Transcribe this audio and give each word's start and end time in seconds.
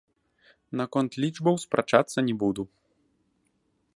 Наконт 0.79 1.11
лічбаў 1.25 1.55
спрачацца 1.65 2.19
не 2.29 2.35
буду. 2.45 2.63